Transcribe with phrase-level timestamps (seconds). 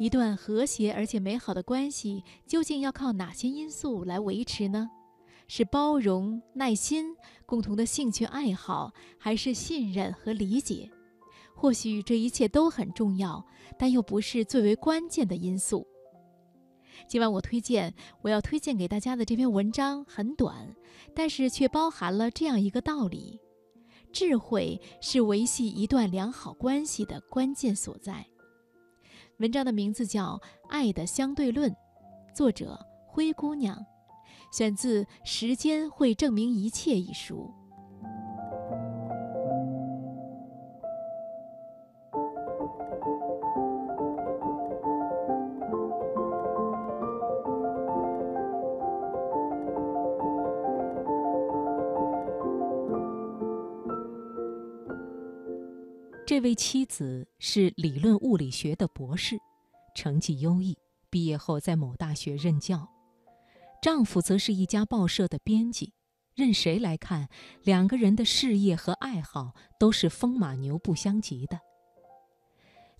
[0.00, 4.88] 一段和谐而且美好的关系究竟要靠哪些因素来维持呢？
[5.46, 10.90] 是包容、耐心、共同的兴趣爱好，还是信任和理解？
[11.54, 13.44] 或许这一切都很重要，
[13.78, 15.86] 但又不是最为关键的因素。
[17.06, 20.74] 今晚我推荐，我要推荐给大家的这篇文章很短，
[21.14, 23.38] 但是却包含了这样一个道理：
[24.10, 28.26] 智慧是维系一段良好关系的关键所在。
[29.40, 30.36] 文章的名字叫
[30.68, 31.70] 《爱的相对论》，
[32.34, 33.74] 作者灰姑娘，
[34.52, 37.50] 选自《时间会证明一切》一书。
[56.30, 59.36] 这位妻子是理论物理学的博士，
[59.96, 60.78] 成绩优异，
[61.10, 62.88] 毕业后在某大学任教。
[63.82, 65.92] 丈夫则是一家报社的编辑，
[66.36, 67.28] 任谁来看，
[67.64, 71.58] 两个人的事业和爱好都是风马牛不相及的。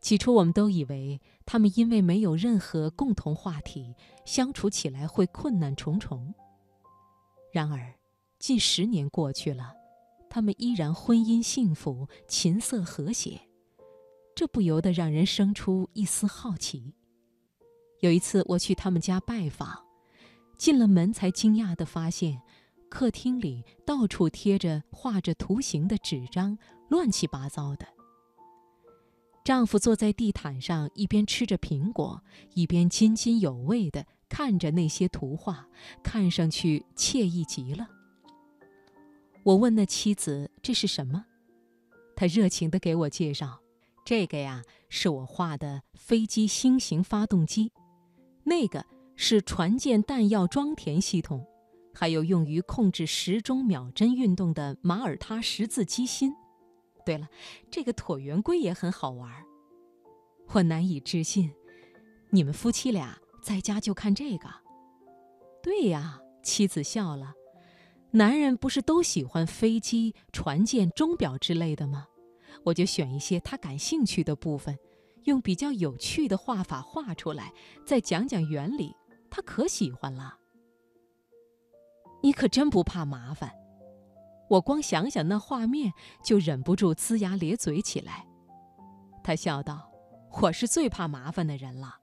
[0.00, 3.94] 起初，我们都以为他们因为没有任何共同话题，
[4.24, 6.34] 相处起来会困难重重。
[7.52, 7.94] 然而，
[8.40, 9.76] 近十年过去了。
[10.30, 13.40] 他们依然婚姻幸福，琴瑟和谐，
[14.34, 16.94] 这不由得让人生出一丝好奇。
[18.00, 19.84] 有一次我去他们家拜访，
[20.56, 22.40] 进了门才惊讶地发现，
[22.88, 26.56] 客厅里到处贴着画着图形的纸张，
[26.88, 27.86] 乱七八糟的。
[29.44, 32.22] 丈夫坐在地毯上，一边吃着苹果，
[32.54, 35.66] 一边津津有味地看着那些图画，
[36.04, 37.88] 看上去惬意极了。
[39.42, 41.24] 我问那妻子：“这是什么？”
[42.14, 43.60] 他热情地给我介绍
[44.04, 47.70] ：“这个呀，是我画的飞机新型发动机；
[48.44, 48.84] 那个
[49.16, 51.40] 是船舰弹药装填系统；
[51.94, 56.34] 还有用于控制时钟秒针运动的马耳他十字机芯。
[57.06, 57.28] 对了，
[57.70, 59.32] 这个椭圆规也很好玩。”
[60.52, 61.50] 我难以置信
[62.30, 64.48] ：“你们夫妻俩在家就看这个
[65.62, 67.34] ？”“对呀。”妻子笑了。
[68.12, 72.08] 男人不是都喜欢飞机、船舰、钟表之类的吗？
[72.64, 74.76] 我就选一些他感兴趣的部分，
[75.24, 77.52] 用比较有趣的画法画出来，
[77.86, 78.94] 再讲讲原理，
[79.30, 80.38] 他可喜欢了。
[82.22, 83.54] 你可真不怕麻烦，
[84.48, 85.92] 我光想想那画面
[86.24, 88.26] 就忍不住龇牙咧嘴起来。
[89.22, 89.90] 他笑道
[90.42, 91.98] ：“我是最怕麻烦的人了。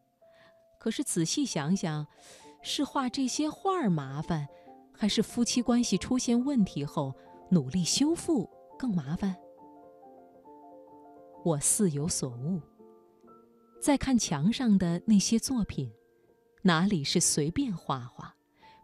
[0.80, 2.08] 可是仔细想想，
[2.62, 4.48] 是画这些画儿麻烦。”
[4.98, 7.14] 还是夫妻关系出现问题后
[7.52, 9.36] 努力修复更麻烦。
[11.46, 12.60] 我似有所悟。
[13.80, 15.94] 再看墙上的那些作品，
[16.64, 18.36] 哪里是随便画画？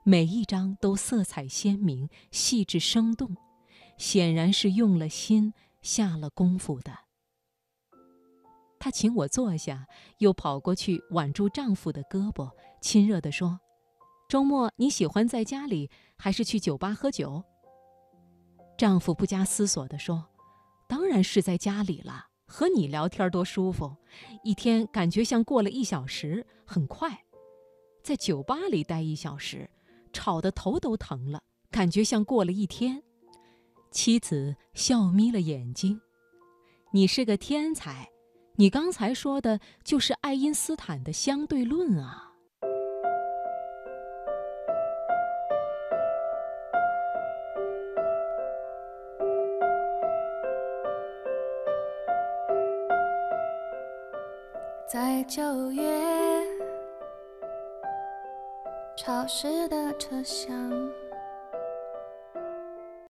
[0.06, 3.36] 每一张都色彩鲜明、细致生动，
[3.98, 6.92] 显然是用了心、下了功夫的。
[8.80, 9.88] 她请我坐下，
[10.20, 12.52] 又跑过去挽住丈夫的胳膊，
[12.82, 13.60] 亲热地说。
[14.34, 17.44] 周末你喜欢在家里还是去酒吧喝酒？
[18.76, 20.26] 丈夫不加思索地说
[20.90, 23.96] ：“当然是在家里了，和你聊天多舒服，
[24.44, 27.26] 一天感觉像过了一小时，很快。
[28.02, 29.70] 在酒吧里待一小时，
[30.12, 33.04] 吵得头都疼了，感觉像过了一天。”
[33.94, 36.02] 妻子笑眯了眼睛
[36.92, 38.10] ：“你是个天才，
[38.56, 42.32] 你刚才说的就是爱因斯坦的相对论啊。”
[54.94, 55.82] 在九月，
[58.96, 60.72] 潮湿的车厢。